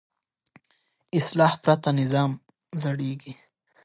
[1.17, 2.31] اصلاح پرته نظام
[2.81, 3.33] زړېږي